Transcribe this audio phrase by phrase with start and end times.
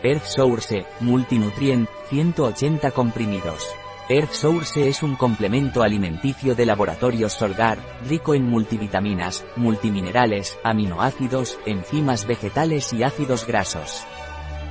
[0.00, 3.66] Earth Source, Multinutrient, 180 comprimidos.
[4.08, 7.78] Earth Source es un complemento alimenticio de laboratorios Solgar,
[8.08, 14.04] rico en multivitaminas, multiminerales, aminoácidos, enzimas vegetales y ácidos grasos.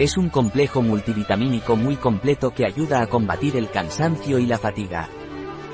[0.00, 5.08] Es un complejo multivitamínico muy completo que ayuda a combatir el cansancio y la fatiga.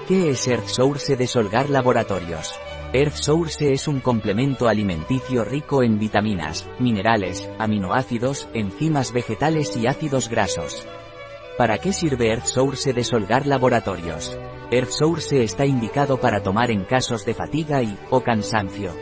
[0.07, 2.55] ¿Qué es Earth Source de Solgar Laboratorios?
[2.91, 10.31] Earth Source es un complemento alimenticio rico en vitaminas, minerales, aminoácidos, enzimas vegetales y ácidos
[10.31, 10.89] grasos.
[11.59, 14.39] ¿Para qué sirve Earth Source de Solgar Laboratorios?
[14.71, 18.97] Earth Source está indicado para tomar en casos de fatiga y, o cansancio.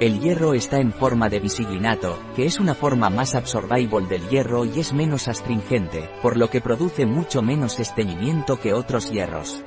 [0.00, 4.64] El hierro está en forma de bisiglinato, que es una forma más absorbable del hierro
[4.64, 9.62] y es menos astringente, por lo que produce mucho menos estreñimiento que otros hierros.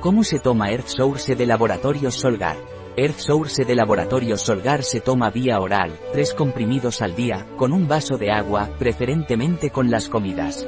[0.00, 2.77] ¿Cómo se toma Earth Source de Laboratorios Solgar?
[2.98, 7.86] Earth Source de Laboratorios Solgar se toma vía oral, tres comprimidos al día, con un
[7.86, 10.66] vaso de agua, preferentemente con las comidas.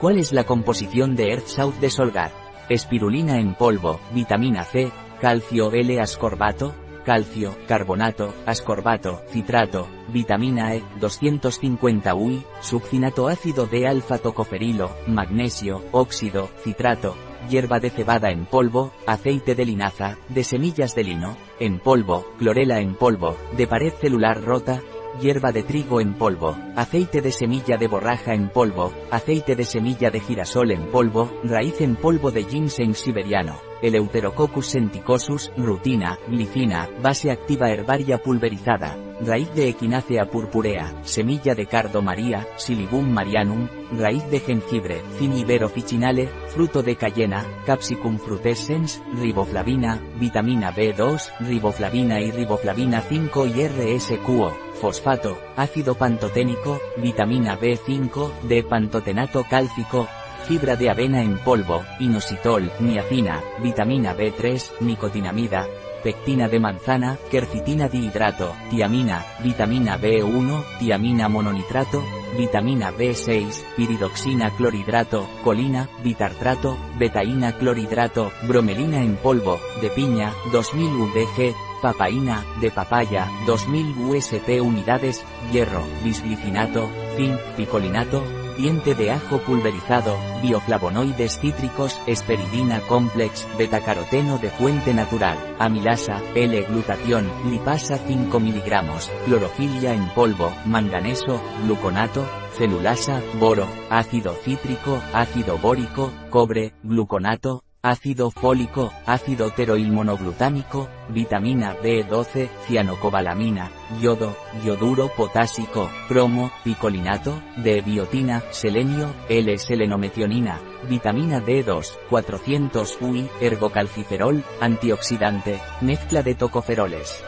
[0.00, 2.32] ¿Cuál es la composición de Earth South de Solgar?
[2.70, 12.42] Espirulina en polvo, vitamina C, calcio L-ascorbato, calcio, carbonato, ascorbato, citrato, vitamina E, 250 UI,
[12.62, 17.14] subcinato ácido de alfa-tocoferilo, magnesio, óxido, citrato,
[17.48, 22.80] hierba de cebada en polvo, aceite de linaza, de semillas de lino, en polvo, clorela
[22.80, 24.80] en polvo, de pared celular rota,
[25.20, 30.10] hierba de trigo en polvo, aceite de semilla de borraja en polvo, aceite de semilla
[30.10, 37.30] de girasol en polvo, raíz en polvo de ginseng siberiano, Eleuterococcus senticosus, rutina, glicina, base
[37.30, 44.40] activa herbaria pulverizada, raíz de equinacea purpurea, semilla de cardo maría, silibum marianum, raíz de
[44.40, 53.46] jengibre, cinibero fichinale, fruto de cayena, capsicum frutescens, riboflavina, vitamina B2, riboflavina y riboflavina 5
[53.46, 60.08] y RSQO, fosfato, ácido pantoténico, vitamina B5, D pantotenato cálcico,
[60.48, 65.66] fibra de avena en polvo, inositol, niacina, vitamina B3, nicotinamida,
[66.02, 72.02] pectina de manzana, quercitina dihidrato, tiamina, vitamina B1, tiamina mononitrato,
[72.36, 81.54] vitamina B6, piridoxina clorhidrato, colina, bitartrato, betaína clorhidrato, bromelina en polvo, de piña, 2000 UDG,
[81.82, 88.22] papaína, de papaya, 2000 USP unidades, hierro, bisglicinato, zinc, picolinato,
[88.60, 97.96] diente de ajo pulverizado, bioflavonoides cítricos, esperidina complex, betacaroteno de fuente natural, amilasa, L-glutatión, lipasa
[97.96, 102.26] 5 mg, clorofilia en polvo, manganeso, gluconato,
[102.58, 113.70] celulasa, boro, ácido cítrico, ácido bórico, cobre, gluconato, ácido fólico, ácido teroilmonoglutámico, vitamina B12, cianocobalamina,
[114.02, 125.60] yodo, yoduro potásico, cromo, picolinato, de biotina, selenio, L-selenometionina, vitamina D2, 400 UI, ergocalciferol, antioxidante,
[125.80, 127.24] mezcla de tocoferoles.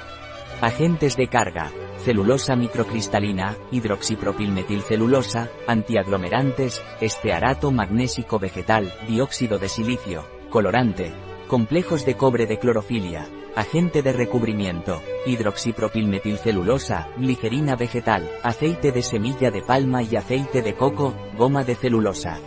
[0.61, 1.73] Agentes de carga,
[2.05, 11.15] celulosa microcristalina, hidroxipropilmetilcelulosa, antiaglomerantes, estearato magnésico vegetal, dióxido de silicio, colorante,
[11.49, 13.27] complejos de cobre de clorofilia,
[13.57, 21.15] agente de recubrimiento, hidroxipropilmetilcelulosa, glicerina vegetal, aceite de semilla de palma y aceite de coco,
[21.39, 22.39] goma de celulosa.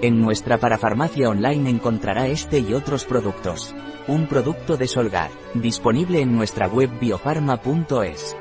[0.00, 3.74] En nuestra parafarmacia online encontrará este y otros productos.
[4.08, 8.36] Un producto de Solgar, disponible en nuestra web biofarma.es.